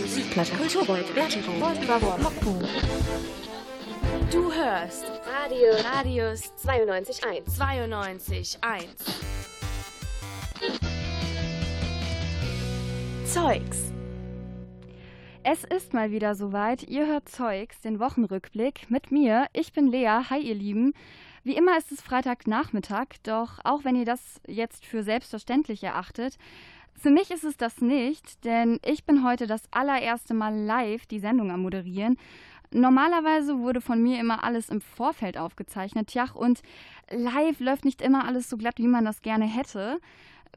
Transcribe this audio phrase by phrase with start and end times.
[0.00, 0.52] Musikplatte.
[4.32, 7.44] Du hörst Radio Radius 92.1.
[7.46, 8.86] 92.1.
[13.26, 13.92] Zeugs.
[15.42, 16.82] Es ist mal wieder soweit.
[16.84, 19.46] Ihr hört Zeugs, den Wochenrückblick mit mir.
[19.52, 20.22] Ich bin Lea.
[20.30, 20.94] Hi, ihr Lieben.
[21.42, 26.36] Wie immer ist es Freitagnachmittag, doch auch wenn ihr das jetzt für selbstverständlich erachtet,
[27.00, 31.18] für mich ist es das nicht, denn ich bin heute das allererste Mal live die
[31.18, 32.18] Sendung am Moderieren.
[32.72, 36.62] Normalerweise wurde von mir immer alles im Vorfeld aufgezeichnet, ja, und
[37.10, 39.98] live läuft nicht immer alles so glatt, wie man das gerne hätte.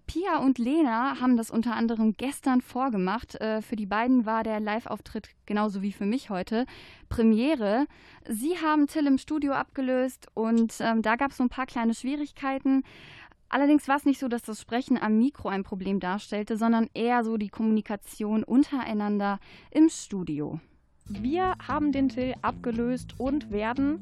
[0.05, 3.35] Pia und Lena haben das unter anderem gestern vorgemacht.
[3.35, 6.65] Äh, für die beiden war der Live-Auftritt genauso wie für mich heute
[7.09, 7.85] Premiere.
[8.27, 11.93] Sie haben Till im Studio abgelöst und ähm, da gab es so ein paar kleine
[11.93, 12.83] Schwierigkeiten.
[13.53, 17.23] Allerdings war es nicht so, dass das Sprechen am Mikro ein Problem darstellte, sondern eher
[17.23, 19.39] so die Kommunikation untereinander
[19.69, 20.59] im Studio.
[21.05, 24.01] Wir haben den Till abgelöst und werden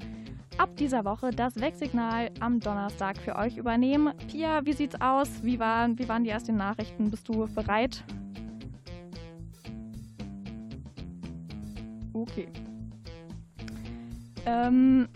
[0.58, 4.14] ab dieser Woche das Wegsignal am Donnerstag für euch übernehmen.
[4.30, 5.44] Pia, wie sieht's aus?
[5.44, 7.12] Wie waren, wie waren die ersten Nachrichten?
[7.12, 8.06] Bist du bereit?
[12.14, 12.48] Okay.
[14.46, 15.10] Ähm,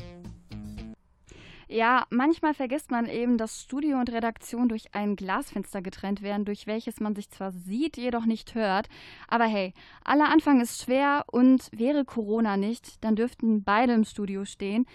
[1.68, 6.68] ja, manchmal vergisst man eben, dass Studio und Redaktion durch ein Glasfenster getrennt werden, durch
[6.68, 8.88] welches man sich zwar sieht, jedoch nicht hört.
[9.28, 14.46] Aber hey, aller Anfang ist schwer und wäre Corona nicht, dann dürften beide im Studio
[14.46, 14.86] stehen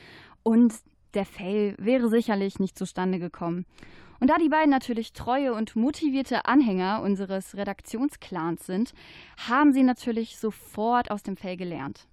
[0.43, 0.75] und
[1.15, 3.67] der Fail wäre sicherlich nicht zustande gekommen.
[4.21, 8.93] Und da die beiden natürlich treue und motivierte Anhänger unseres Redaktionsclans sind,
[9.49, 12.07] haben sie natürlich sofort aus dem Fail gelernt.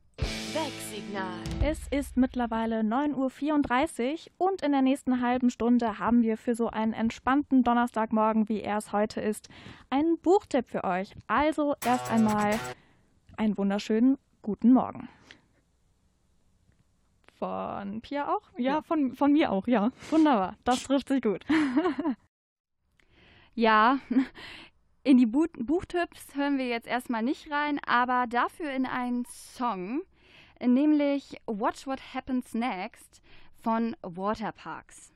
[0.54, 1.44] Wegsignal.
[1.62, 6.70] Es ist mittlerweile 9.34 Uhr und in der nächsten halben Stunde haben wir für so
[6.70, 9.50] einen entspannten Donnerstagmorgen, wie er es heute ist,
[9.90, 11.14] einen Buchtipp für euch.
[11.28, 12.58] Also erst einmal
[13.36, 15.10] einen wunderschönen guten Morgen.
[17.38, 18.50] Von Pia auch?
[18.58, 19.92] Ja, Von, von mir auch, ja.
[20.10, 21.46] Wunderbar, das trifft sich gut.
[23.54, 24.00] ja,
[25.04, 30.02] in die Bu Buchtipps hören wir jetzt erstmal nicht rein, aber dafür in einen Song,
[30.60, 33.22] nämlich Watch What Happens Next
[33.62, 35.12] von Waterparks.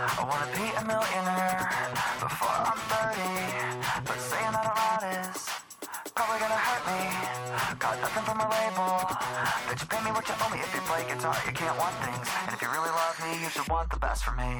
[0.00, 1.68] I wanna be a millionaire
[2.20, 4.04] before I'm 30.
[4.04, 5.48] But saying that loud is
[6.14, 7.02] probably gonna hurt me.
[7.78, 9.37] Got nothing from a label.
[9.78, 10.58] Bitch, pay me what you owe me.
[10.58, 12.26] If you play guitar, you can't want things.
[12.46, 14.58] And if you really love me, you should want the best for me.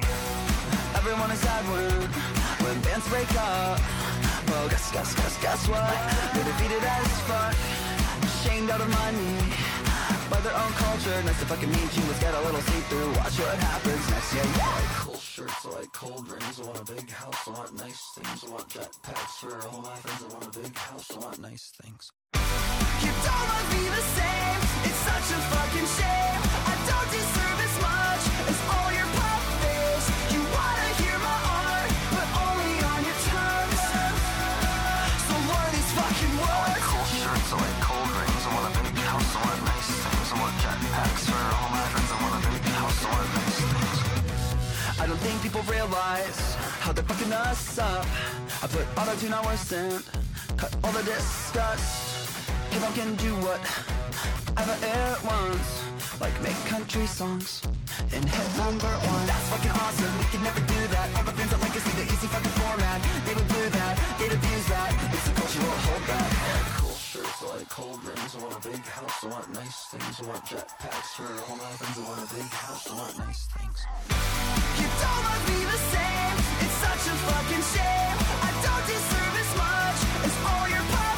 [0.95, 1.91] Everyone is sad when,
[2.63, 3.83] when bands break up.
[4.47, 5.91] Well, guess, guess, guess, guess what?
[6.31, 7.51] They're defeated as fuck.
[8.47, 9.35] Shamed out of money
[10.31, 11.19] by their own culture.
[11.27, 12.03] Nice to fucking meet you.
[12.07, 13.11] Let's get a little see through.
[13.19, 14.31] Watch what happens next.
[14.31, 14.71] Yeah, yeah.
[14.71, 16.55] I like cool shirts, I like cold rings.
[16.59, 18.39] I want a big house, I want nice things.
[18.47, 20.23] I want jetpacks for all my friends.
[20.23, 22.11] I want a big house, I want nice things.
[45.49, 48.05] People realize how they're fucking us up.
[48.61, 50.03] I put auto tune on worse and
[50.57, 52.08] cut all the disgust.
[52.71, 53.61] Hip hop can do what
[54.61, 55.69] ever it wants,
[56.21, 57.65] like make country songs
[58.13, 59.23] and hit number one.
[59.25, 60.13] That's fucking awesome.
[60.21, 61.07] We could never do that.
[61.17, 62.99] All the fans that like us see the easy fucking format.
[63.25, 63.93] They would do that.
[64.19, 64.89] They'd abuse that.
[65.15, 66.29] It's a culture we'll hold back.
[66.77, 68.31] Cool shirts, I like cold rings.
[68.35, 70.15] I want a big house, I want nice things.
[70.19, 71.97] I want jetpacks for all my friends.
[71.97, 73.79] I want a big house, I want nice things.
[74.77, 76.37] You don't love me the same.
[76.63, 78.17] It's such a fucking shame.
[78.45, 81.08] I don't deserve as much as all your puppies.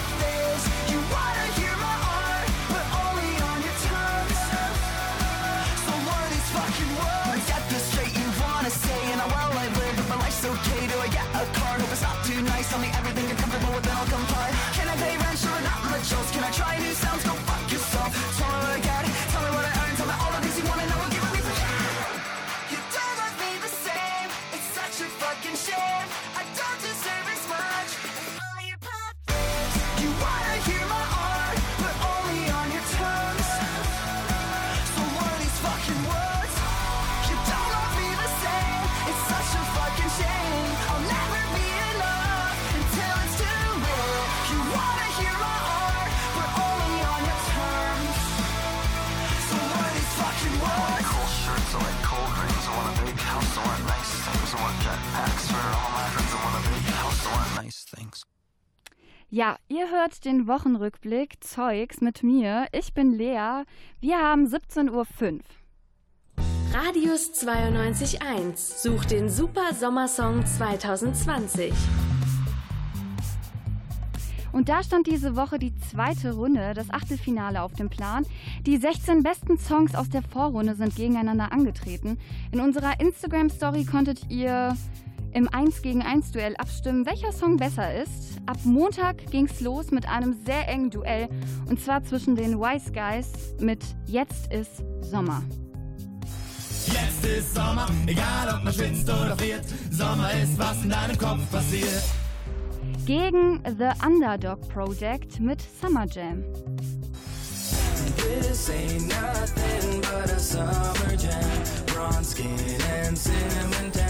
[59.33, 62.67] Ja, ihr hört den Wochenrückblick Zeugs mit mir.
[62.73, 63.63] Ich bin Lea.
[64.01, 65.39] Wir haben 17.05 Uhr.
[66.73, 71.71] Radius 92.1 sucht den Super Sommersong 2020.
[74.51, 78.25] Und da stand diese Woche die zweite Runde, das Achtelfinale auf dem Plan.
[78.65, 82.17] Die 16 besten Songs aus der Vorrunde sind gegeneinander angetreten.
[82.51, 84.75] In unserer Instagram-Story konntet ihr
[85.31, 88.30] im 1 gegen 1 Duell abstimmen, welcher Song besser ist.
[88.45, 91.29] Ab Montag ging's los mit einem sehr engen Duell
[91.67, 95.43] und zwar zwischen den Wise Guys mit Jetzt ist Sommer.
[96.87, 99.63] Jetzt ist Sommer, egal ob man schwitzt oder friert.
[99.91, 102.03] Sommer ist, was in deinem Kopf passiert.
[103.05, 106.43] Gegen The Underdog Project mit Summer Jam.
[108.17, 111.63] This ain't nothing but a summer jam.
[111.87, 114.00] Bronze skin and cinnamon.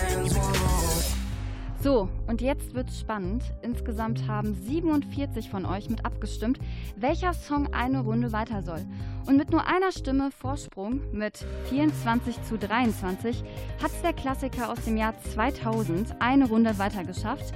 [1.81, 3.43] So, und jetzt wird's spannend.
[3.63, 6.59] Insgesamt haben 47 von euch mit abgestimmt,
[6.95, 8.85] welcher Song eine Runde weiter soll.
[9.25, 13.43] Und mit nur einer Stimme Vorsprung, mit 24 zu 23,
[13.81, 17.51] hat's der Klassiker aus dem Jahr 2000 eine Runde weiter geschafft.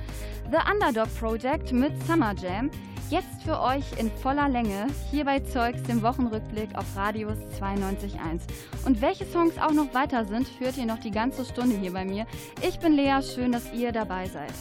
[0.49, 2.71] The Underdog Project mit Summer Jam.
[3.09, 8.41] Jetzt für euch in voller Länge hier bei Zeugs, dem Wochenrückblick auf Radius 92.1.
[8.85, 12.03] Und welche Songs auch noch weiter sind, hört ihr noch die ganze Stunde hier bei
[12.03, 12.25] mir.
[12.61, 14.53] Ich bin Lea, schön, dass ihr dabei seid.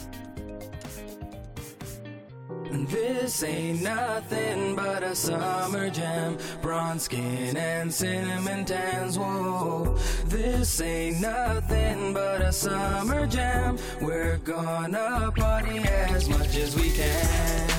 [2.87, 6.37] This ain't nothing but a summer jam.
[6.61, 9.17] Bronze skin and cinnamon tans.
[9.17, 9.97] Whoa.
[10.27, 13.77] This ain't nothing but a summer jam.
[14.01, 17.74] We're gonna party as much as we can.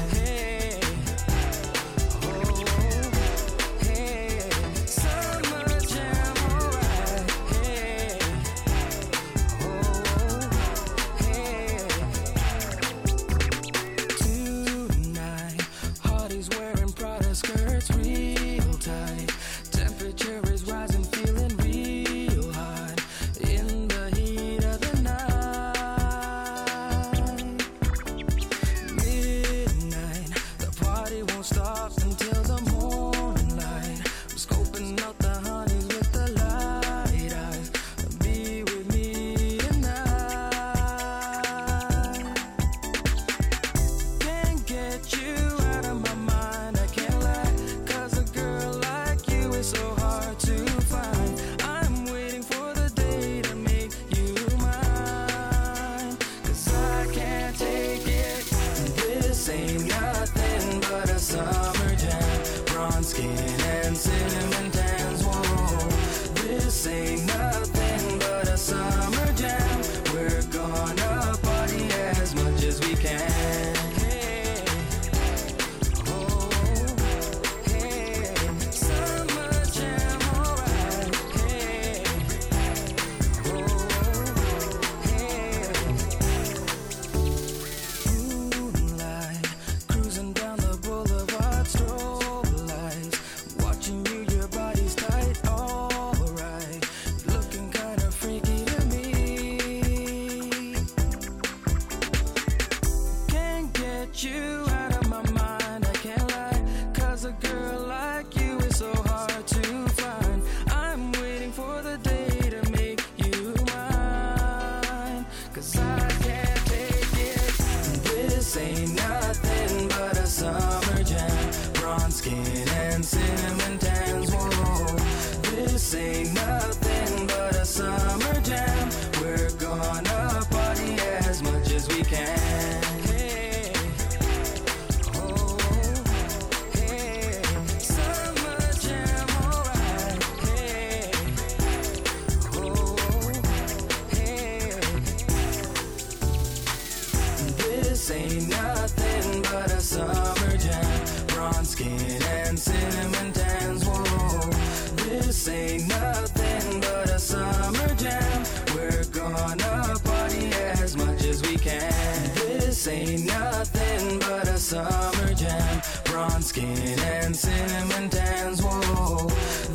[166.43, 168.63] Skin and cinnamon tans.
[168.63, 169.27] Whoa.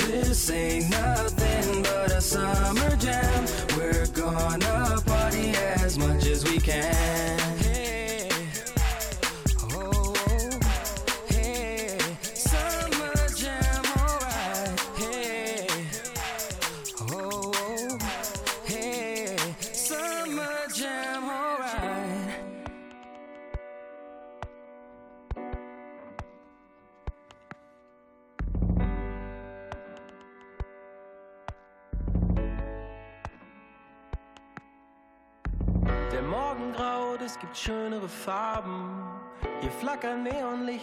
[0.07, 0.80] This ain't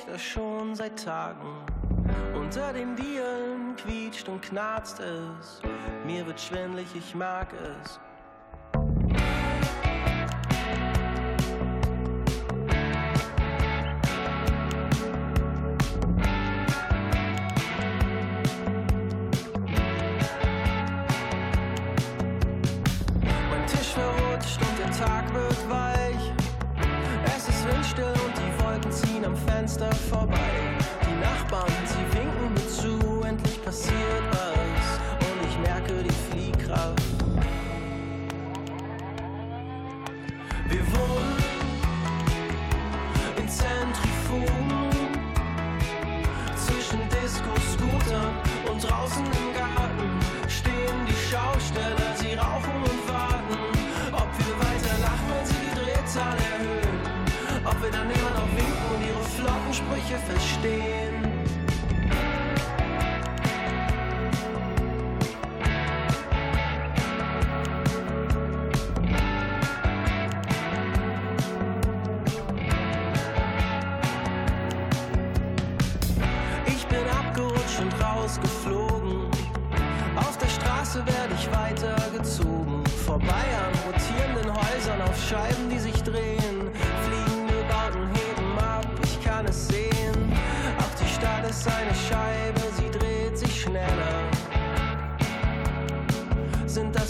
[0.09, 1.65] Neonlichter schon seit Tagen.
[2.35, 5.61] Unter den Dielen quietscht und knarzt es.
[6.07, 8.01] Mir wird schwindlig, ich mag es.
[49.17, 50.11] Im Garten
[50.49, 53.59] stehen die Schausteller, sie rauchen und warten,
[54.13, 56.99] ob wir weiter lachen, wenn sie die Drehzahl erhöhen,
[57.65, 61.38] ob wir dann immer noch winken und ihre flotten Sprüche verstehen.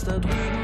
[0.08, 0.57] Sind das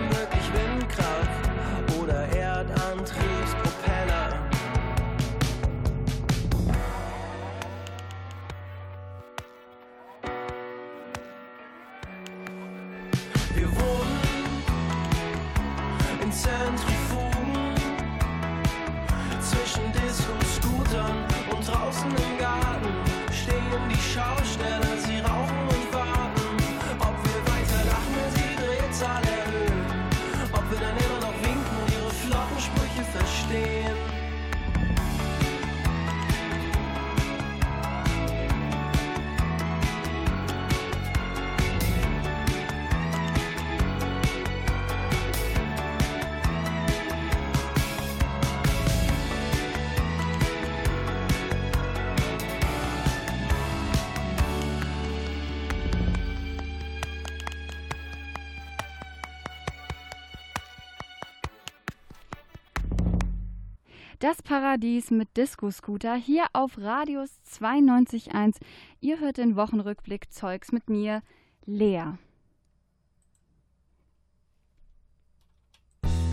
[64.55, 68.55] Paradies mit Disco-Scooter hier auf Radius 92.1.
[69.01, 71.23] Ihr hört den Wochenrückblick Zeugs mit mir,
[71.67, 72.05] Lea.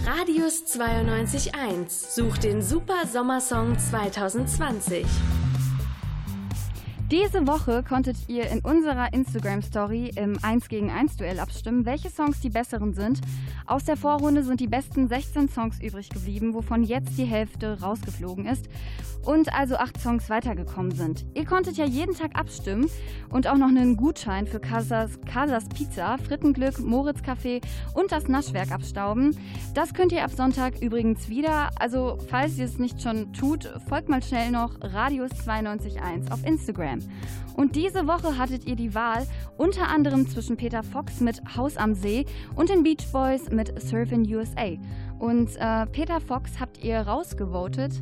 [0.06, 5.04] Radius 92.1 sucht den Super Sommersong 2020.
[7.12, 12.40] Diese Woche konntet ihr in unserer Instagram-Story im 1 gegen 1 Duell abstimmen, welche Songs
[12.40, 13.20] die besseren sind.
[13.68, 18.46] Aus der Vorrunde sind die besten 16 Songs übrig geblieben, wovon jetzt die Hälfte rausgeflogen
[18.46, 18.70] ist
[19.26, 21.26] und also acht Songs weitergekommen sind.
[21.34, 22.90] Ihr konntet ja jeden Tag abstimmen
[23.30, 27.62] und auch noch einen Gutschein für Casas, Casas Pizza, Frittenglück, Moritz Café
[27.94, 29.38] und das Naschwerk abstauben.
[29.74, 31.70] Das könnt ihr ab Sonntag übrigens wieder.
[31.80, 37.01] Also falls ihr es nicht schon tut, folgt mal schnell noch Radius921 auf Instagram.
[37.56, 39.28] Und diese Woche hattet ihr die Wahl
[39.58, 44.26] unter anderem zwischen Peter Fox mit Haus am See und den Beach Boys mit Surfin'
[44.34, 44.78] USA.
[45.20, 47.94] Und äh, Peter Fox habt ihr rausgevotet.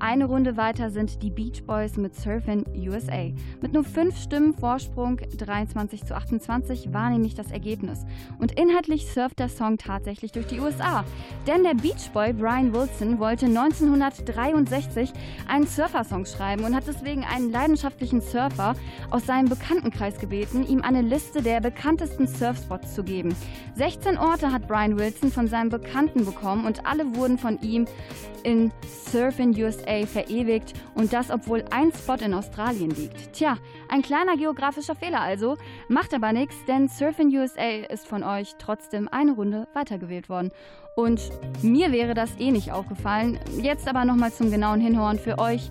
[0.00, 3.30] Eine Runde weiter sind die Beach Boys mit Surfin' USA.
[3.60, 8.04] Mit nur fünf Stimmen Vorsprung, 23 zu 28, war nämlich das Ergebnis.
[8.38, 11.04] Und inhaltlich surft der Song tatsächlich durch die USA.
[11.46, 15.12] Denn der Beach Boy Brian Wilson wollte 1963
[15.46, 18.74] einen Surfer-Song schreiben und hat deswegen einen leidenschaftlichen Surfer
[19.10, 23.34] aus seinem Bekanntenkreis gebeten, ihm eine Liste der bekanntesten Surfspots zu geben.
[23.76, 27.86] 16 Orte hat Brian Wilson von seinem Bekannten bekommen und alle wurden von ihm
[28.42, 28.72] in
[29.10, 33.32] Surfin' USA verewigt und das, obwohl ein Spot in Australien liegt.
[33.32, 33.56] Tja,
[33.88, 35.56] ein kleiner geografischer Fehler also,
[35.88, 40.50] macht aber nichts, denn Surfin' USA ist von euch trotzdem eine Runde weitergewählt worden.
[40.96, 41.30] Und
[41.62, 43.38] mir wäre das eh nicht aufgefallen.
[43.60, 45.70] Jetzt aber nochmal zum genauen Hinhören für euch.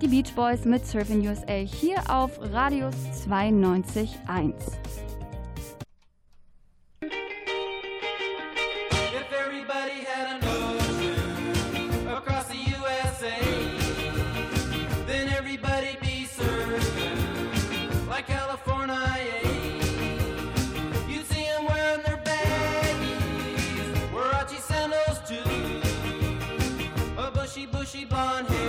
[0.00, 2.94] Die Beach Boys mit Surfin' USA hier auf Radius
[3.28, 4.54] 92.1.
[28.02, 28.61] keep on.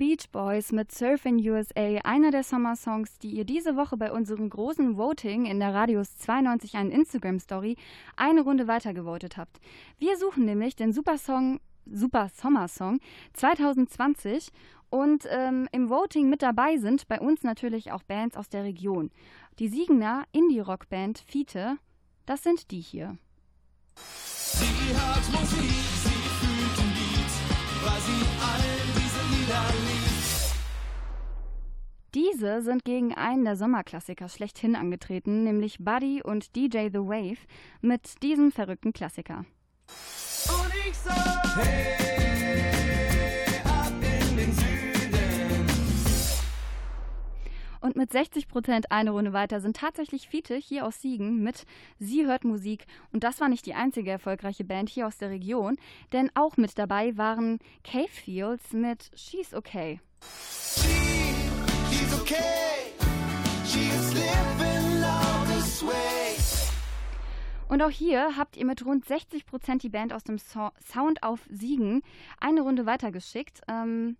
[0.00, 4.96] Beach Boys mit Surfing USA, einer der Sommersongs, die ihr diese Woche bei unserem großen
[4.96, 7.76] Voting in der Radius 92 einen Instagram Story
[8.16, 9.60] eine Runde weiter gewotet habt.
[9.98, 13.00] Wir suchen nämlich den Supersong, Super Sommersong
[13.34, 14.48] 2020
[14.88, 19.10] und ähm, im Voting mit dabei sind bei uns natürlich auch Bands aus der Region.
[19.58, 21.76] Die Siegener Indie-Rock-Band Fiete,
[22.24, 23.18] das sind die hier.
[23.96, 26.09] Sie hört Musik,
[32.14, 37.38] Diese sind gegen einen der Sommerklassiker schlechthin angetreten, nämlich Buddy und DJ The Wave
[37.80, 39.44] mit diesem verrückten Klassiker.
[40.48, 42.10] Und ich sag, hey.
[47.80, 51.64] Und mit 60 Prozent eine Runde weiter sind tatsächlich Fiete hier aus Siegen mit
[51.98, 52.86] Sie hört Musik.
[53.12, 55.76] Und das war nicht die einzige erfolgreiche Band hier aus der Region,
[56.12, 60.00] denn auch mit dabei waren Cave Fields mit She's Okay.
[60.22, 61.19] She,
[67.68, 71.22] Und auch hier habt ihr mit rund 60 Prozent die Band aus dem so Sound
[71.22, 72.02] auf Siegen
[72.40, 73.62] eine Runde weitergeschickt.
[73.68, 74.16] Ähm,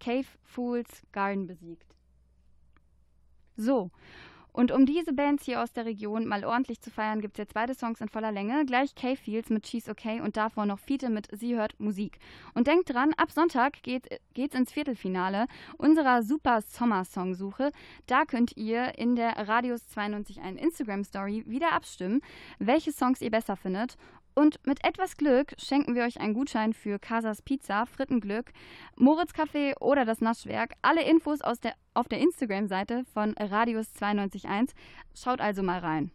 [0.00, 1.94] Cave Fools Garden besiegt.
[3.56, 3.90] So.
[4.54, 7.54] Und um diese Bands hier aus der Region mal ordentlich zu feiern, gibt es jetzt
[7.54, 8.64] beide Songs in voller Länge.
[8.64, 12.20] Gleich Cave Fields mit She's Okay und davor noch Fiete mit Sie hört Musik.
[12.54, 17.72] Und denkt dran, ab Sonntag geht, geht's ins Viertelfinale unserer Super Sommersong-Suche.
[18.06, 22.20] Da könnt ihr in der Radius 92 einen Instagram-Story wieder abstimmen,
[22.60, 23.96] welche Songs ihr besser findet.
[24.34, 28.52] Und mit etwas Glück schenken wir euch einen Gutschein für Casas Pizza, Frittenglück,
[28.96, 30.74] Moritz Café oder das Naschwerk.
[30.82, 34.70] Alle Infos der, auf der Instagram-Seite von Radius 92.1.
[35.14, 36.10] Schaut also mal rein.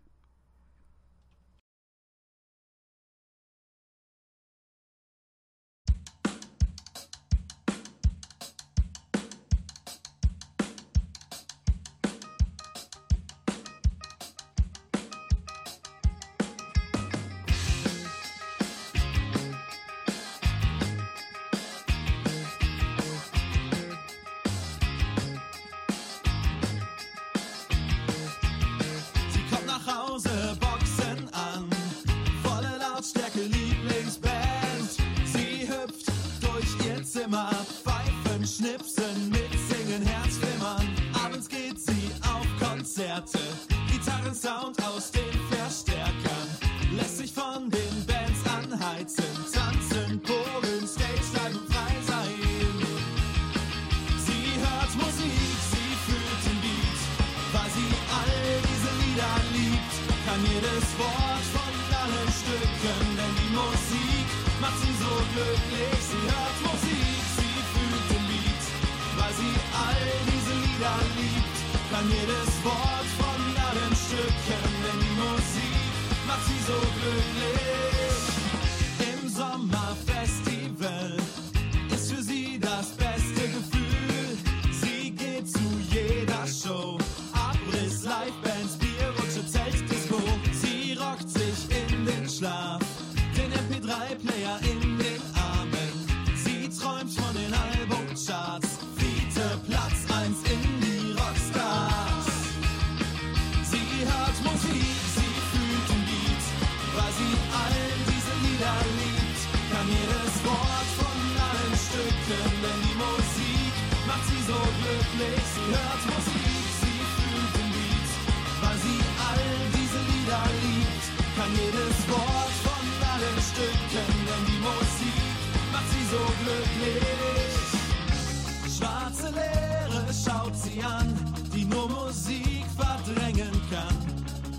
[129.30, 131.14] Schwarze Leere schaut sie an,
[131.54, 133.96] die nur Musik verdrängen kann.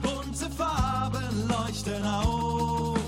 [0.02, 2.98] Bunte Farben leuchten auf.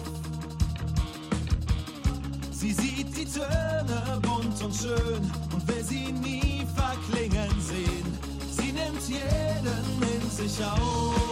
[2.51, 8.19] Sie sieht die Töne bunt und schön und will sie nie verklingen sehen.
[8.51, 11.32] Sie nimmt jeden in sich auf.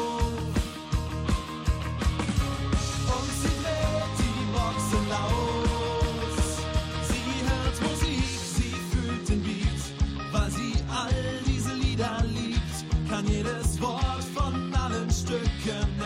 [15.68, 15.99] Allen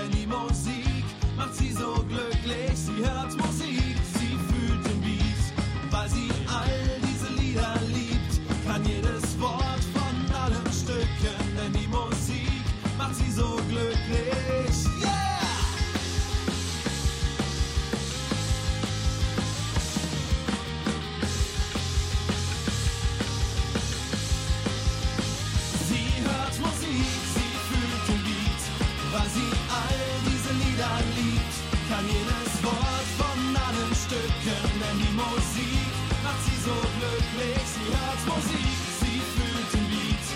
[38.26, 40.26] Musik, sie fühlt den Beat,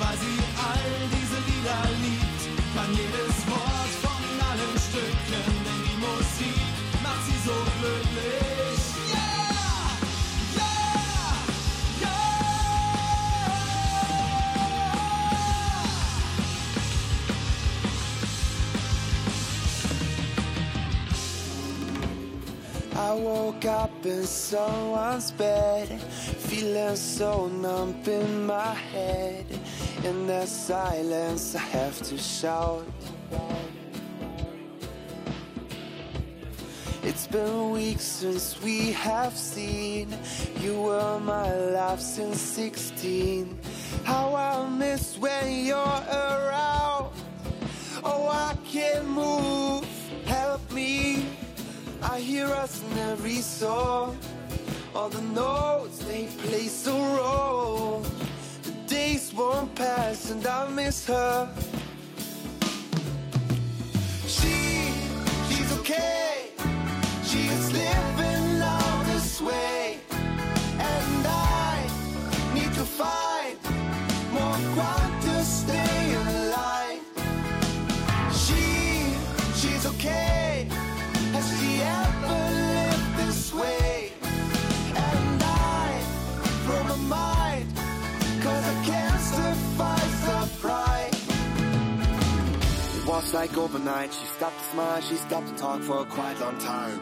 [0.00, 2.42] weil sie all diese Lieder liebt,
[2.74, 6.60] kann jedes Wort von allen Stücken, denn die Musik
[7.02, 8.80] macht sie so glücklich.
[9.12, 10.00] Yeah,
[10.56, 12.34] yeah, yeah.
[22.96, 25.88] I woke up in someone's bed
[26.54, 29.46] feeling so numb in my head.
[30.04, 32.86] In that silence, I have to shout.
[37.02, 40.16] It's been weeks since we have seen.
[40.60, 43.58] You were my life since 16.
[44.04, 47.12] How I miss when you're around.
[48.04, 49.84] Oh, I can't move.
[50.26, 51.26] Help me.
[52.02, 54.18] I hear us in every song.
[54.94, 58.06] All the notes they play so wrong.
[58.62, 61.48] The days won't pass and I miss her.
[64.28, 64.92] She,
[65.50, 66.33] she's okay.
[93.44, 96.98] Like overnight, she stopped to smile, she stopped to talk for a quite long time.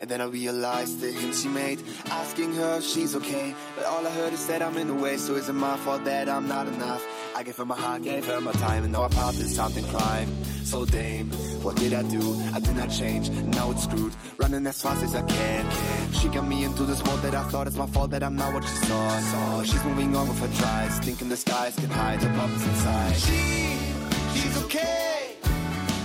[0.00, 3.52] And then I realized the hint she made, asking her if she's okay.
[3.74, 6.04] But all I heard is that I'm in the way, so is it my fault
[6.04, 7.04] that I'm not enough?
[7.34, 9.84] I gave her my heart, gave her my time, and now I popped in something
[9.86, 10.28] crime.
[10.62, 11.30] So dame,
[11.64, 12.22] what did I do?
[12.54, 14.14] I did not change, now it's screwed.
[14.38, 15.66] Running as fast as I can.
[16.12, 18.54] She got me into this world that I thought it's my fault that I'm not
[18.54, 19.18] what she saw.
[19.18, 19.62] saw.
[19.64, 23.16] She's moving on with her tries, thinking the skies can hide her problems inside.
[23.16, 25.41] She, she's okay.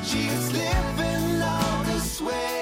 [0.07, 2.56] She is living now this way.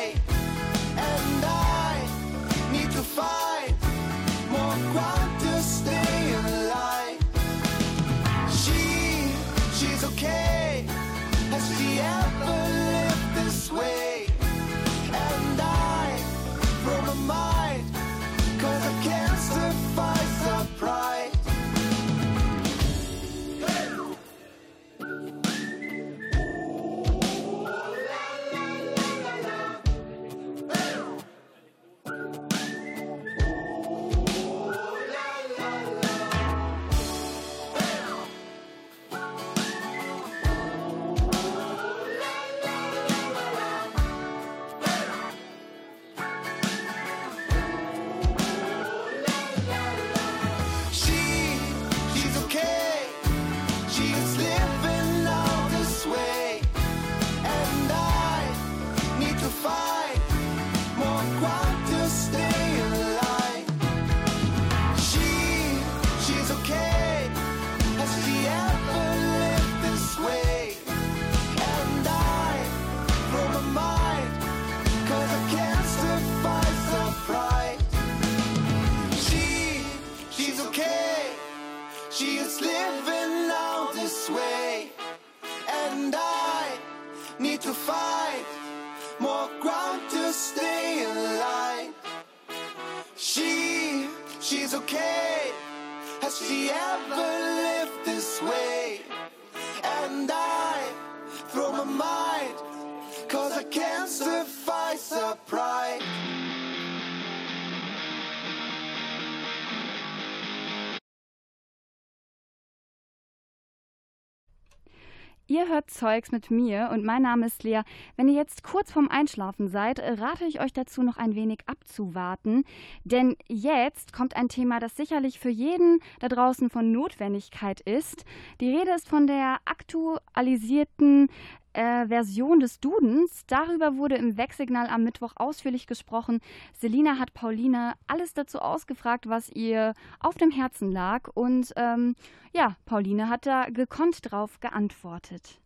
[115.67, 117.81] Hört Zeugs mit mir und mein Name ist Lea.
[118.17, 122.65] Wenn ihr jetzt kurz vorm Einschlafen seid, rate ich euch dazu, noch ein wenig abzuwarten.
[123.03, 128.25] Denn jetzt kommt ein Thema, das sicherlich für jeden da draußen von Notwendigkeit ist.
[128.61, 131.29] Die Rede ist von der aktualisierten
[131.75, 133.45] äh, Version des Dudens.
[133.47, 136.39] Darüber wurde im Wegsignal am Mittwoch ausführlich gesprochen.
[136.73, 141.29] Selina hat Pauline alles dazu ausgefragt, was ihr auf dem Herzen lag.
[141.33, 142.15] Und ähm,
[142.53, 145.61] ja, Pauline hat da gekonnt drauf geantwortet.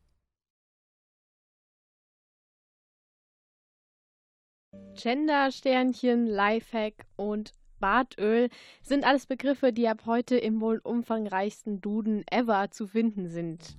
[4.95, 8.49] Gender-Sternchen, Lifehack und Bartöl
[8.81, 13.77] sind alles Begriffe, die ab heute im wohl umfangreichsten Duden ever zu finden sind.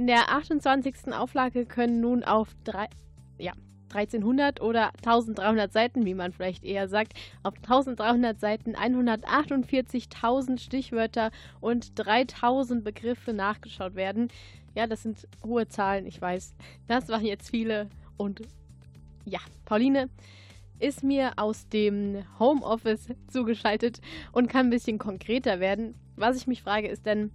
[0.00, 1.12] In der 28.
[1.12, 2.88] Auflage können nun auf drei,
[3.38, 3.52] ja,
[3.90, 11.98] 1300 oder 1300 Seiten, wie man vielleicht eher sagt, auf 1300 Seiten 148.000 Stichwörter und
[11.98, 14.28] 3000 Begriffe nachgeschaut werden.
[14.74, 16.54] Ja, das sind hohe Zahlen, ich weiß.
[16.88, 18.40] Das waren jetzt viele und
[19.26, 20.08] Ja, Pauline
[20.78, 24.00] ist mir aus dem Homeoffice zugeschaltet
[24.32, 25.94] und kann ein bisschen konkreter werden.
[26.16, 27.32] Was ich mich frage, ist denn,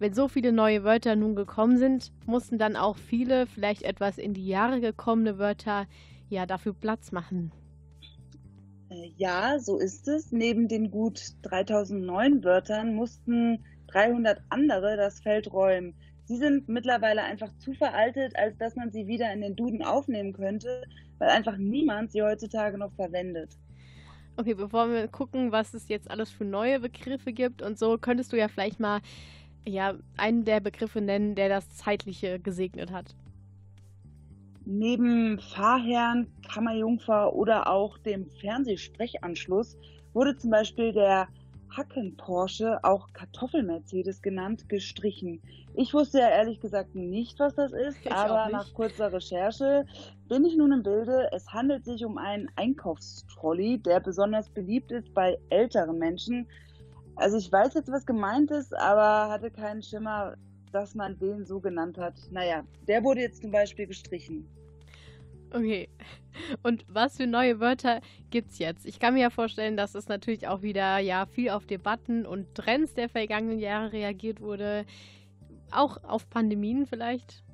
[0.00, 4.32] wenn so viele neue Wörter nun gekommen sind, mussten dann auch viele, vielleicht etwas in
[4.34, 5.86] die Jahre gekommene Wörter
[6.30, 7.52] ja dafür Platz machen.
[8.88, 10.32] Äh, Ja, so ist es.
[10.32, 15.94] Neben den gut 3009 Wörtern mussten 300 andere das Feld räumen.
[16.24, 20.32] Sie sind mittlerweile einfach zu veraltet, als dass man sie wieder in den Duden aufnehmen
[20.32, 20.82] könnte,
[21.18, 23.58] weil einfach niemand sie heutzutage noch verwendet.
[24.36, 28.32] Okay, bevor wir gucken, was es jetzt alles für neue Begriffe gibt und so, könntest
[28.32, 29.00] du ja vielleicht mal
[29.66, 33.14] ja, einen der Begriffe nennen, der das Zeitliche gesegnet hat.
[34.64, 39.76] Neben Fahrherrn, Kammerjungfer oder auch dem Fernsehsprechanschluss
[40.12, 41.28] wurde zum Beispiel der
[41.76, 45.40] Hacken-Porsche, auch Kartoffel-Mercedes genannt, gestrichen.
[45.74, 49.86] Ich wusste ja ehrlich gesagt nicht, was das ist, Ich aber nach kurzer Recherche
[50.28, 51.28] bin ich nun im Bilde.
[51.32, 56.48] Es handelt sich um einen Einkaufstrolley, der besonders beliebt ist bei älteren Menschen.
[57.20, 60.36] Also ich weiß jetzt, was gemeint ist, aber hatte keinen Schimmer,
[60.72, 62.14] dass man den so genannt hat.
[62.30, 64.48] Naja, der wurde jetzt zum Beispiel gestrichen.
[65.52, 65.90] Okay.
[66.62, 68.86] Und was für neue Wörter gibt's jetzt?
[68.86, 72.54] Ich kann mir ja vorstellen, dass es natürlich auch wieder ja viel auf Debatten und
[72.54, 74.86] Trends der vergangenen Jahre reagiert wurde.
[75.72, 77.44] Auch auf Pandemien vielleicht.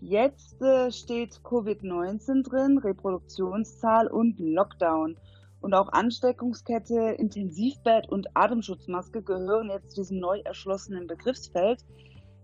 [0.00, 5.18] Jetzt äh, steht Covid-19 drin, Reproduktionszahl und Lockdown.
[5.66, 11.84] Und auch Ansteckungskette, Intensivbett und Atemschutzmaske gehören jetzt zu diesem neu erschlossenen Begriffsfeld.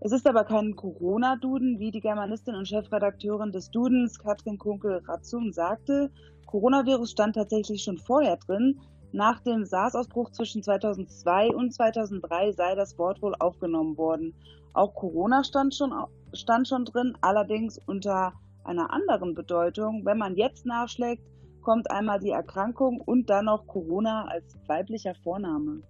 [0.01, 6.11] Es ist aber kein Corona-Duden, wie die Germanistin und Chefredakteurin des Dudens, Katrin Kunkel-Ratzum, sagte.
[6.47, 8.81] Coronavirus stand tatsächlich schon vorher drin.
[9.13, 14.35] Nach dem SARS-Ausbruch zwischen 2002 und 2003 sei das Wort wohl aufgenommen worden.
[14.73, 15.95] Auch Corona stand schon,
[16.33, 18.33] stand schon drin, allerdings unter
[18.65, 20.05] einer anderen Bedeutung.
[20.05, 21.23] Wenn man jetzt nachschlägt,
[21.63, 25.83] kommt einmal die Erkrankung und dann noch Corona als weiblicher Vorname.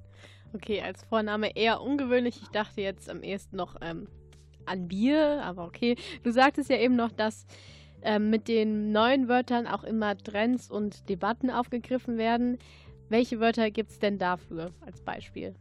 [0.55, 2.41] Okay, als Vorname eher ungewöhnlich.
[2.43, 4.07] Ich dachte jetzt am ehesten noch ähm,
[4.67, 5.97] an Bier, aber okay.
[6.23, 7.47] Du sagtest ja eben noch, dass
[8.03, 12.59] ähm, mit den neuen Wörtern auch immer Trends und Debatten aufgegriffen werden.
[13.09, 15.55] Welche Wörter gibt's denn dafür als Beispiel?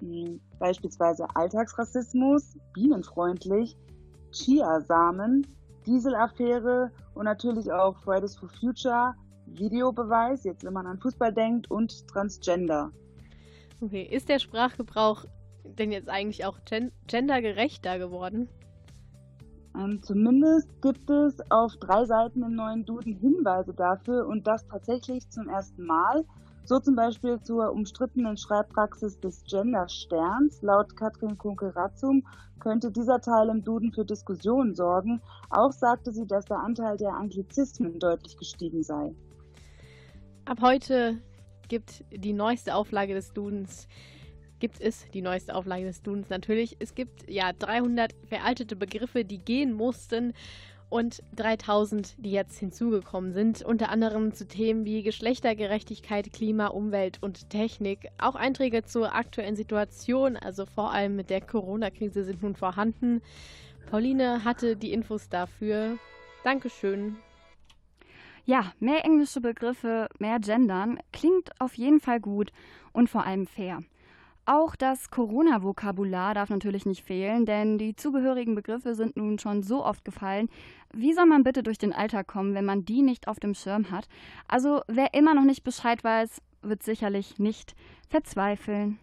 [0.00, 3.76] Hm, Beispielsweise Alltagsrassismus, bienenfreundlich,
[4.32, 5.46] Chiasamen,
[5.86, 9.14] Dieselaffäre und natürlich auch Fridays for Future,
[9.46, 12.90] Videobeweis, jetzt wenn man an Fußball denkt, und Transgender.
[13.80, 15.24] Okay, ist der Sprachgebrauch
[15.64, 18.48] denn jetzt eigentlich auch gen gendergerechter geworden?
[19.76, 25.28] Ähm, zumindest gibt es auf drei Seiten im neuen Duden Hinweise dafür und das tatsächlich
[25.30, 26.24] zum ersten Mal.
[26.66, 30.62] So zum Beispiel zur umstrittenen Schreibpraxis des Gendersterns.
[30.62, 32.26] Laut Katrin Kunkel-Ratzum
[32.58, 35.20] könnte dieser Teil im Duden für Diskussionen sorgen.
[35.50, 39.14] Auch sagte sie, dass der Anteil der Anglizismen deutlich gestiegen sei.
[40.46, 41.18] Ab heute
[41.68, 43.86] gibt die neueste Auflage des Dudens,
[44.58, 46.76] gibt es die neueste Auflage des Dudens natürlich.
[46.78, 50.32] Es gibt ja 300 veraltete Begriffe, die gehen mussten
[50.90, 57.50] und 3000, die jetzt hinzugekommen sind, unter anderem zu Themen wie Geschlechtergerechtigkeit, Klima, Umwelt und
[57.50, 58.10] Technik.
[58.18, 63.22] Auch Einträge zur aktuellen Situation, also vor allem mit der Corona-Krise, sind nun vorhanden.
[63.90, 65.98] Pauline hatte die Infos dafür.
[66.42, 67.16] Dankeschön.
[68.44, 72.52] Ja, mehr englische Begriffe, mehr Gendern klingt auf jeden Fall gut
[72.92, 73.80] und vor allem fair.
[74.46, 79.82] Auch das Corona-Vokabular darf natürlich nicht fehlen, denn die zugehörigen Begriffe sind nun schon so
[79.82, 80.50] oft gefallen.
[80.92, 83.90] Wie soll man bitte durch den Alltag kommen, wenn man die nicht auf dem Schirm
[83.90, 84.06] hat?
[84.46, 87.74] Also wer immer noch nicht Bescheid weiß, wird sicherlich nicht
[88.10, 88.98] verzweifeln.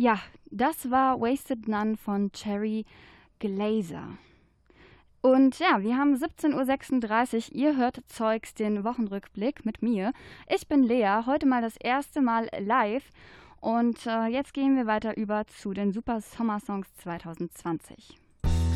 [0.00, 0.20] Ja,
[0.52, 2.86] das war Wasted None von Cherry
[3.40, 4.16] Glazer.
[5.22, 7.56] Und ja, wir haben 17.36 Uhr.
[7.56, 10.12] Ihr hört Zeugs, den Wochenrückblick mit mir.
[10.54, 13.10] Ich bin Lea, heute mal das erste Mal live.
[13.60, 18.20] Und äh, jetzt gehen wir weiter über zu den Super Sommer Songs 2020.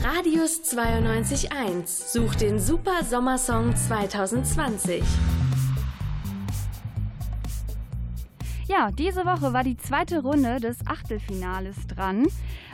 [0.02, 5.04] Radius 92.1 sucht den Super Sommersong 2020.
[8.72, 12.26] Ja, diese Woche war die zweite Runde des Achtelfinales dran.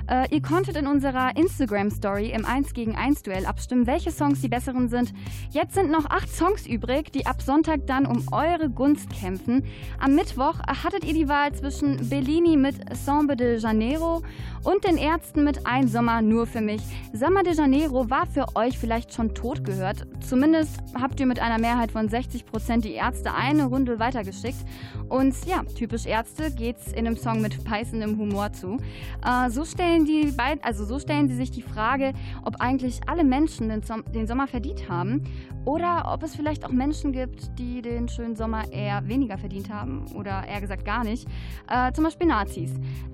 [0.09, 4.49] Äh, ihr konntet in unserer Instagram-Story im 1 gegen 1 Duell abstimmen, welche Songs die
[4.49, 5.13] besseren sind.
[5.51, 9.65] Jetzt sind noch acht Songs übrig, die ab Sonntag dann um eure Gunst kämpfen.
[9.99, 14.23] Am Mittwoch hattet ihr die Wahl zwischen Bellini mit Samba de Janeiro
[14.65, 16.81] und den Ärzten mit Ein Sommer nur für mich.
[17.13, 20.07] Samba de Janeiro war für euch vielleicht schon tot gehört.
[20.27, 24.65] Zumindest habt ihr mit einer Mehrheit von 60 Prozent die Ärzte eine Runde weitergeschickt.
[25.09, 28.79] Und ja, typisch Ärzte geht's in einem Song mit beißendem Humor zu.
[29.25, 32.13] Äh, so stellen die beiden, also so stellen sie sich die Frage,
[32.45, 35.25] ob eigentlich alle Menschen den, Som den Sommer verdient haben
[35.65, 40.07] oder ob es vielleicht auch Menschen gibt, die den schönen Sommer eher weniger verdient haben
[40.15, 41.29] oder eher gesagt gar nicht.
[41.69, 42.73] Äh, zum Beispiel Nazis.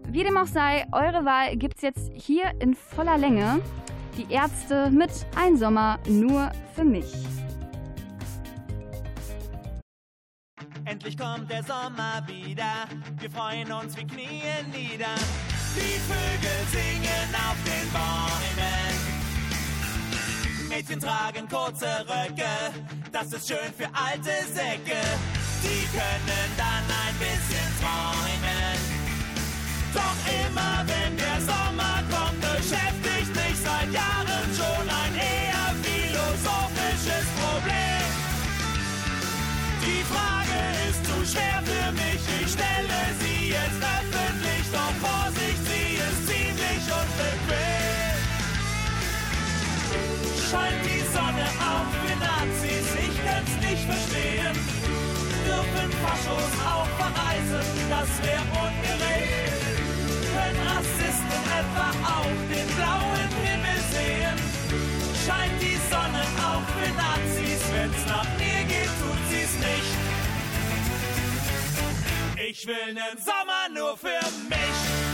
[0.08, 3.60] Wie dem auch sei, eure Wahl gibt's jetzt hier in voller Länge.
[4.16, 7.12] Die Ärzte mit Ein Sommer nur für mich.
[10.84, 12.86] Endlich kommt der Sommer wieder.
[13.18, 15.14] Wir freuen uns, wir knien nieder.
[15.76, 18.94] Die Vögel singen auf den Bäumen.
[20.68, 22.72] Mädchen tragen kurze Röcke.
[23.10, 25.00] Das ist schön für alte Säcke.
[25.62, 28.78] Die können dann ein bisschen träumen.
[29.94, 38.06] Doch immer wenn der Sommer kommt, beschäftigt mich seit Jahren schon ein eher philosophisches Problem.
[39.82, 40.58] Die Frage
[40.88, 41.83] ist zu schwer für
[50.50, 54.52] Scheint die Sonne auf für Nazis, ich kann's nicht verstehen.
[55.46, 59.52] Dürfen Faschos auch verreisen, das wär ungerecht.
[60.34, 64.36] Können Rassisten etwa auch den blauen Himmel sehen?
[65.24, 69.92] Scheint die Sonne auch für Nazis, wenn's nach mir geht, tut sie's nicht.
[72.50, 75.13] Ich will nen Sommer nur für mich.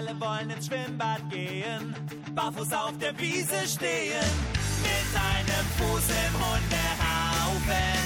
[0.00, 1.94] Alle wollen ins Schwimmbad gehen,
[2.34, 4.30] barfuß auf der Wiese stehen,
[4.80, 8.00] mit einem Fuß im Hundehaufen.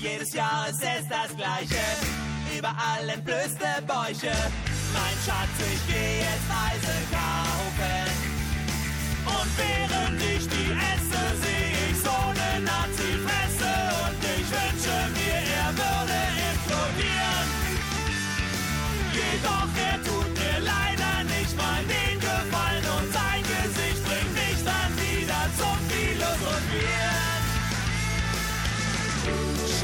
[0.00, 1.84] Jedes Jahr ist es das Gleiche,
[2.58, 4.34] überall entblößte Bäuche.
[4.92, 8.10] Mein Schatz, ich geh jetzt Eisen kaufen.
[9.26, 10.65] Und während ich die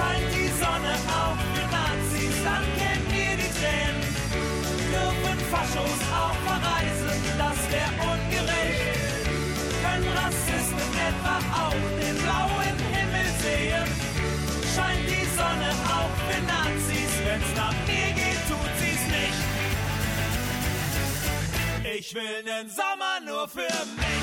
[0.03, 4.03] Scheint die Sonne auf für Nazis, dann kennt ihr die Tränen.
[4.91, 8.99] Dürfen Faschos auch verreisen, das wär ungerecht.
[9.83, 13.87] Können Rassisten etwa auch den blauen Himmel sehen?
[14.75, 19.43] Scheint die Sonne auch für Nazis, wenn's nach mir geht, tut sie's nicht.
[21.97, 24.22] Ich will nen Sommer nur für mich.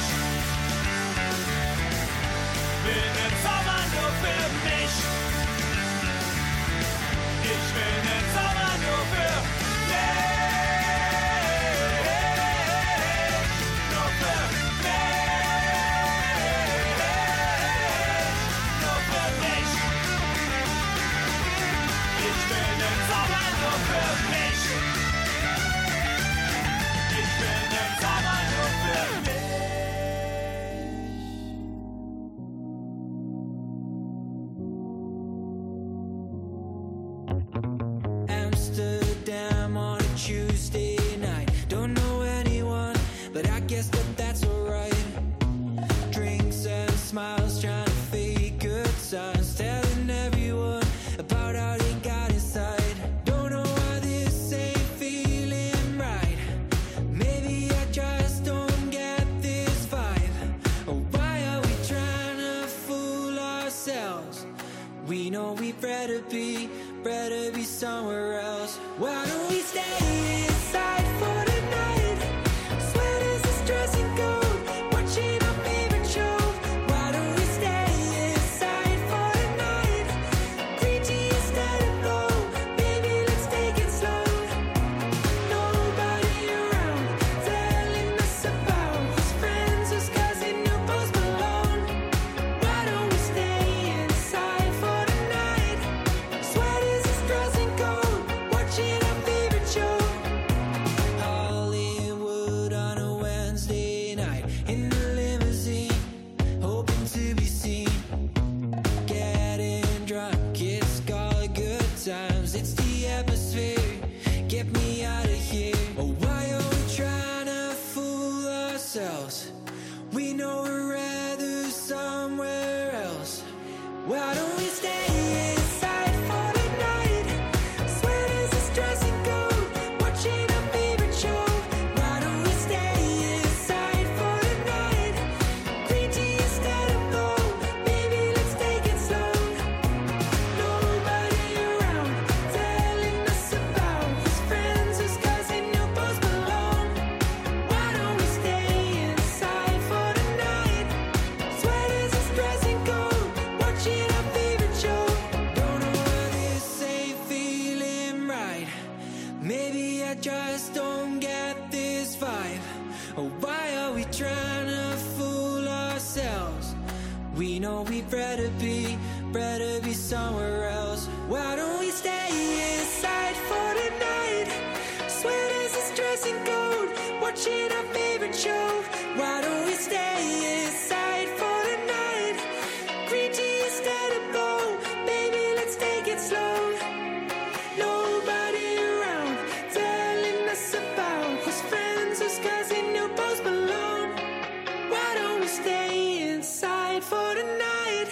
[195.49, 198.09] Stay inside for the night?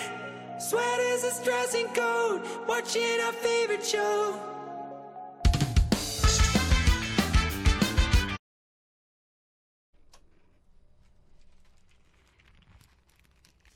[0.59, 4.33] Sweaters is dressing cold, watching our favorite show.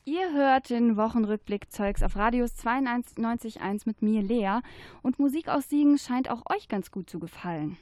[0.04, 4.60] Ihr hört den Wochenrückblick Zeugs auf Radius 92.1 mit mir, Lea.
[5.04, 7.78] Und Musik aus Siegen scheint auch euch ganz gut zu gefallen.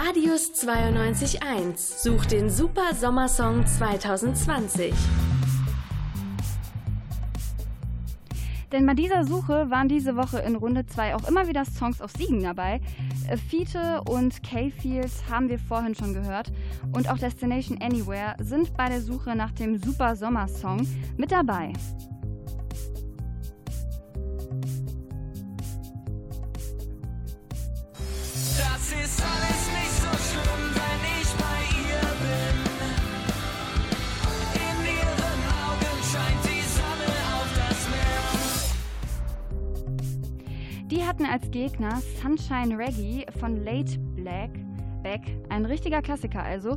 [0.00, 4.94] Radius 92.1 sucht den Super Sommersong 2020.
[8.70, 12.12] Denn bei dieser Suche waren diese Woche in Runde 2 auch immer wieder Songs aus
[12.12, 12.80] Siegen dabei.
[13.28, 16.52] Äh, Fiete und K-Fields haben wir vorhin schon gehört.
[16.92, 20.86] Und auch Destination Anywhere sind bei der Suche nach dem Super Sommersong
[21.16, 21.72] mit dabei.
[28.56, 29.67] Das ist alles
[41.08, 44.50] hatten als Gegner Sunshine Reggae von Late Black
[45.02, 46.76] Beck, ein richtiger Klassiker also.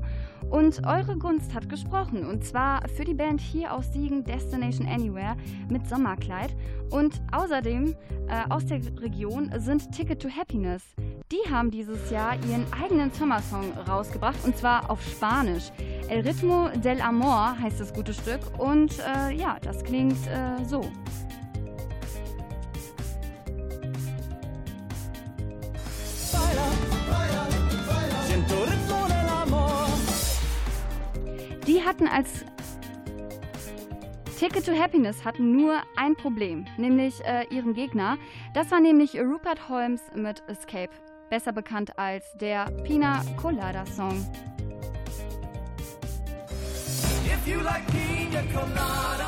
[0.50, 2.26] Und eure Gunst hat gesprochen.
[2.26, 5.36] Und zwar für die Band hier aus Siegen Destination Anywhere
[5.68, 6.56] mit Sommerkleid.
[6.92, 7.94] Und außerdem
[8.30, 10.82] äh, aus der Region sind Ticket to Happiness.
[11.30, 15.74] Die haben dieses Jahr ihren eigenen Sommersong rausgebracht und zwar auf Spanisch.
[16.08, 18.40] El Ritmo del Amor heißt das gute Stück.
[18.58, 20.90] Und äh, ja, das klingt äh, so.
[31.68, 32.44] Die hatten als
[34.38, 38.18] Ticket to Happiness hatten nur ein Problem, nämlich äh, ihren Gegner.
[38.56, 40.90] Das war nämlich Rupert Holmes mit Escape,
[41.30, 44.28] besser bekannt als der Pina Colada Song.
[47.26, 49.21] If you like pina coladas.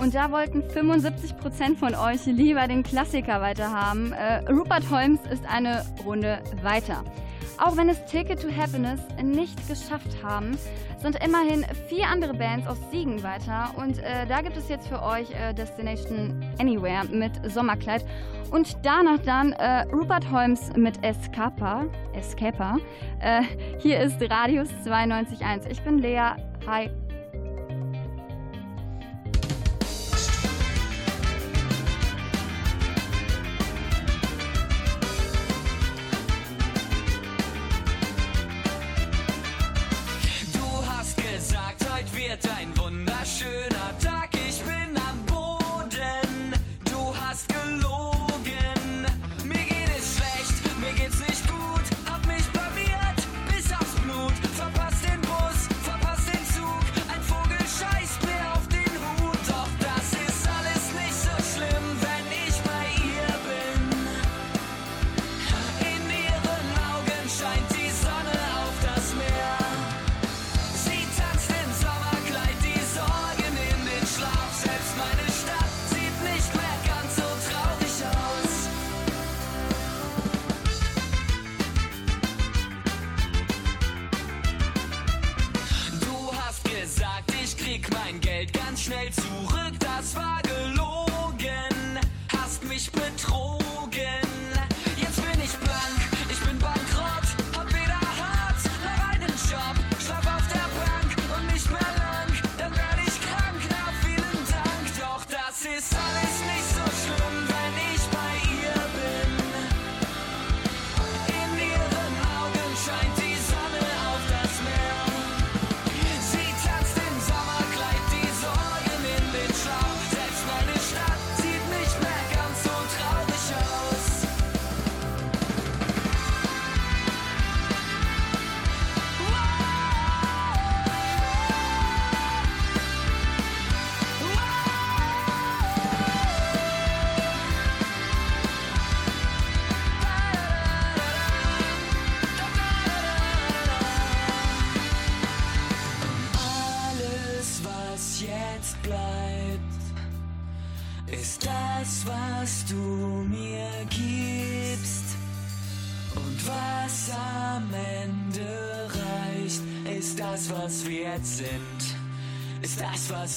[0.00, 4.12] Und da wollten 75% von euch lieber den Klassiker weiterhaben.
[4.12, 7.04] Äh, Rupert Holmes ist eine Runde weiter.
[7.58, 10.56] Auch wenn es Ticket to Happiness nicht geschafft haben,
[11.02, 13.70] sind immerhin vier andere Bands aus Siegen weiter.
[13.76, 18.04] Und äh, da gibt es jetzt für euch äh, Destination Anywhere mit Sommerkleid.
[18.52, 21.86] Und danach dann äh, Rupert Holmes mit Escapa.
[22.14, 22.76] Escapa.
[23.20, 23.42] Äh,
[23.78, 25.68] hier ist Radius 92.1.
[25.68, 26.36] Ich bin Lea.
[26.66, 26.90] Hi.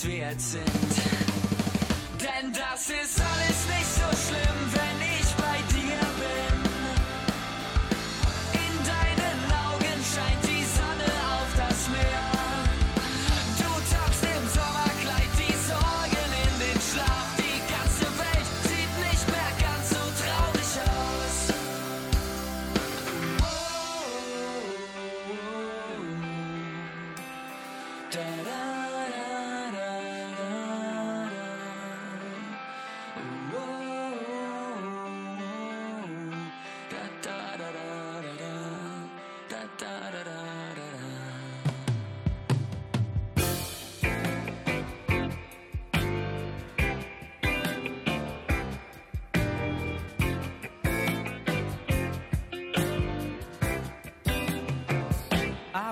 [0.04, 0.81] We had seen.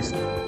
[0.00, 0.39] place.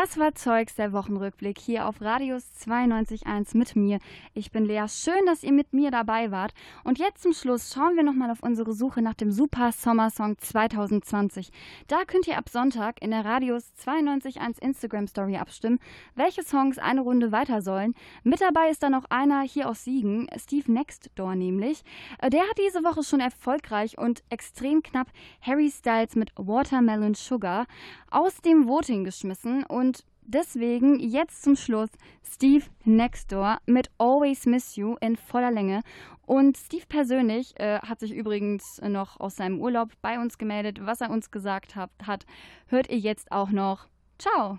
[0.00, 3.98] Das war Zeugs der Wochenrückblick hier auf Radius 92.1 mit mir.
[4.34, 4.84] Ich bin Lea.
[4.88, 6.52] Schön, dass ihr mit mir dabei wart.
[6.84, 11.50] Und jetzt zum Schluss schauen wir nochmal auf unsere Suche nach dem Super Sommersong 2020.
[11.86, 15.78] Da könnt ihr ab Sonntag in der Radius 92.1 Instagram Story abstimmen,
[16.14, 17.94] welche Songs eine Runde weiter sollen.
[18.22, 21.82] Mit dabei ist dann noch einer hier aus Siegen, Steve Nextdoor nämlich.
[22.20, 25.08] Äh, Der hat diese Woche schon erfolgreich und extrem knapp
[25.40, 27.66] Harry Styles mit Watermelon Sugar
[28.10, 31.90] aus dem Voting geschmissen und deswegen jetzt zum Schluss
[32.22, 35.80] Steve Nextdoor mit Always Miss You in voller Länge.
[36.26, 40.78] Und Steve persönlich äh, hat sich übrigens noch aus seinem Urlaub bei uns gemeldet.
[40.84, 42.26] Was er uns gesagt hat, hat
[42.66, 43.88] hört ihr jetzt auch noch.
[44.18, 44.58] Ciao!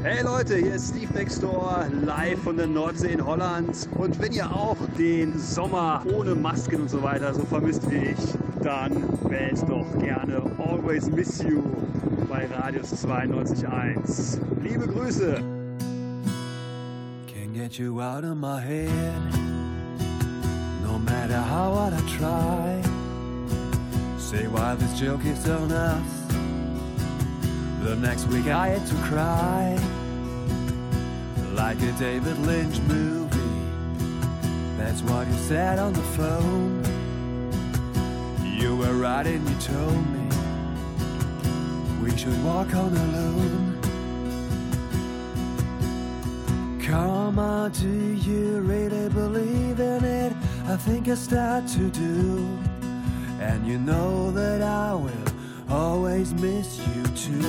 [0.00, 3.88] Hey Leute, hier ist Steve Nextdoor, live von der Nordsee in Holland.
[3.96, 8.18] Und wenn ihr auch den Sommer ohne Masken und so weiter so vermisst wie ich,
[8.62, 11.62] dann wählt doch gerne Always Miss You
[12.28, 14.38] bei Radius 92.1.
[14.60, 15.36] Liebe Grüße!
[17.28, 18.90] Can't get you out of my head.
[20.82, 22.82] No matter how hard I try.
[24.18, 26.21] Say why this joke is on us.
[27.82, 29.76] The next week I had to cry.
[31.52, 33.38] Like a David Lynch movie.
[34.78, 36.80] That's what you said on the phone.
[38.44, 40.28] You were right and you told me
[42.02, 43.78] we should walk on alone.
[46.82, 50.32] Come on, do you really believe in it?
[50.66, 52.58] I think I start to do.
[53.40, 55.31] And you know that I will
[55.72, 57.40] always miss you too.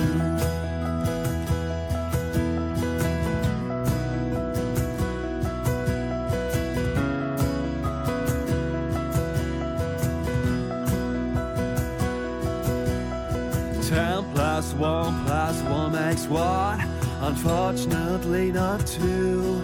[13.82, 16.80] Ten plus one plus one makes one.
[17.20, 19.62] Unfortunately, not two.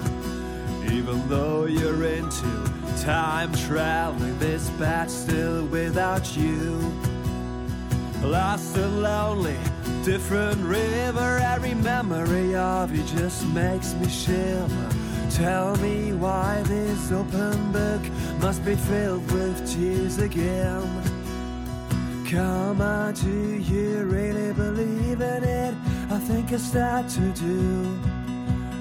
[0.93, 7.10] Even though you're into time traveling, this batch still without you.
[8.23, 9.57] Lost and lonely,
[10.05, 11.41] different river.
[11.43, 14.91] Every memory of you just makes me shiver.
[15.31, 18.03] Tell me why this open book
[18.41, 20.83] must be filled with tears again.
[22.31, 25.75] Come on, do you really believe in it?
[26.11, 27.99] I think I start to do.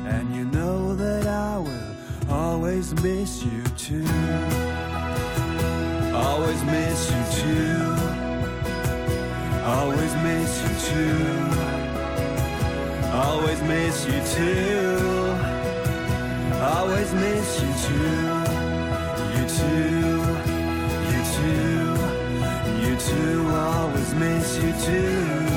[0.06, 1.96] And you know that I will
[2.30, 4.06] always miss you too.
[6.14, 7.99] Always miss you too.
[9.70, 11.30] Always miss you too.
[13.14, 14.98] Always miss you too.
[16.60, 18.20] Always miss you too.
[19.36, 20.16] You too.
[21.12, 21.86] You too.
[22.84, 23.50] You too.
[23.56, 25.49] Always miss you too.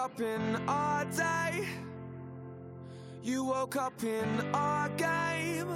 [0.00, 1.68] Up in our day.
[3.22, 5.68] You woke up in our game.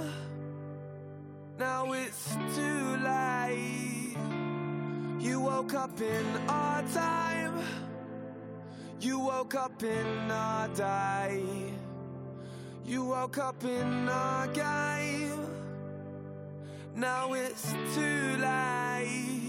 [1.59, 4.17] Now it's too late.
[5.19, 7.59] You woke up in our time.
[8.99, 11.43] You woke up in our day.
[12.83, 15.45] You woke up in our game.
[16.95, 19.44] Now it's too late.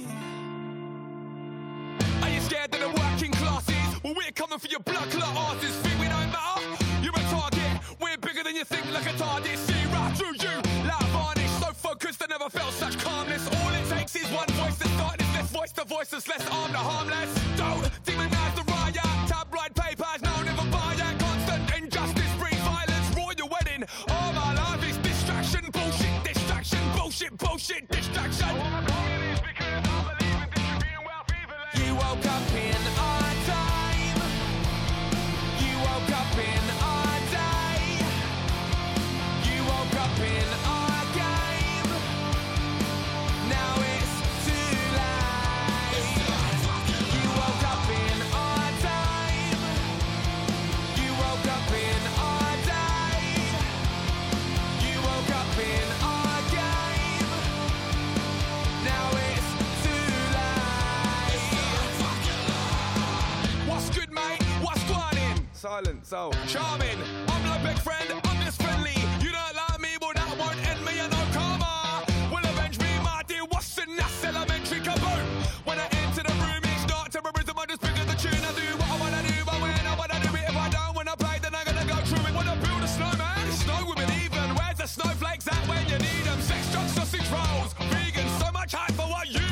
[3.16, 4.02] Working classes?
[4.04, 5.74] Well, we're coming for your blood clot asses.
[5.76, 6.60] Think we don't matter?
[7.02, 7.72] You're a target.
[8.00, 9.56] We're bigger than you think, like a TARDIS.
[9.56, 10.54] See right through you,
[10.84, 11.50] like varnish.
[11.62, 13.48] So focused, I never felt such calmness.
[13.48, 15.16] All it takes is one voice to start.
[15.34, 17.32] Let's voice the voiceless, let's arm the harmless.
[17.56, 19.10] Don't demonize the riot.
[19.32, 21.18] Tabloid papers, no, never buy it.
[21.18, 23.06] Constant injustice breeds violence.
[23.16, 23.84] Royal wedding.
[24.10, 29.05] All my life is distraction, bullshit, distraction, bullshit, bullshit, distraction.
[32.36, 33.35] Up in our
[65.66, 68.94] silent so Charming, I'm your big friend, I'm just friendly.
[69.18, 72.06] You don't like me, but that won't end me, and no karma.
[72.30, 75.26] Will avenge me, my dear What's in that elementary kaboom.
[75.66, 78.44] When I enter the room, it's not terrorism, I just pick up the tune.
[78.46, 80.94] I do what I wanna do, but when I wanna do it, if I don't
[80.94, 82.34] wanna play, then I'm gonna go through it.
[82.38, 83.44] Wanna build a snowman?
[83.50, 84.46] Snow women even.
[84.54, 86.38] Where's the snowflakes at when you need them?
[86.46, 87.74] Sex, drugs, sausage rolls.
[87.90, 89.45] Vegan, so much hype for what you